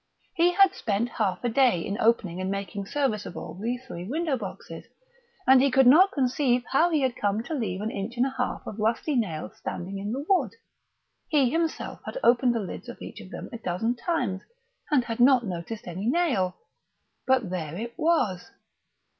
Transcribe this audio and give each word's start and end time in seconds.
He 0.33 0.53
had 0.53 0.73
spent 0.73 1.09
half 1.19 1.43
a 1.43 1.49
day 1.49 1.79
in 1.79 1.99
opening 1.99 2.41
and 2.41 2.49
making 2.49 2.87
serviceable 2.87 3.53
the 3.61 3.77
three 3.77 4.03
window 4.05 4.35
boxes, 4.35 4.85
and 5.45 5.61
he 5.61 5.69
could 5.69 5.85
not 5.85 6.11
conceive 6.11 6.63
how 6.71 6.89
he 6.89 7.01
had 7.01 7.15
come 7.15 7.43
to 7.43 7.53
leave 7.53 7.81
an 7.81 7.91
inch 7.91 8.17
and 8.17 8.25
a 8.25 8.31
half 8.35 8.65
of 8.65 8.79
rusty 8.79 9.15
nail 9.15 9.51
standing 9.55 9.99
in 9.99 10.11
the 10.11 10.25
wood. 10.27 10.53
He 11.27 11.51
himself 11.51 11.99
had 12.03 12.17
opened 12.23 12.55
the 12.55 12.59
lids 12.61 12.89
of 12.89 12.99
each 12.99 13.21
of 13.21 13.29
them 13.29 13.51
a 13.53 13.59
dozen 13.59 13.95
times 13.95 14.41
and 14.89 15.03
had 15.05 15.19
not 15.19 15.45
noticed 15.45 15.87
any 15.87 16.07
nail; 16.07 16.55
but 17.27 17.51
there 17.51 17.75
it 17.77 17.93
was.... 17.95 18.49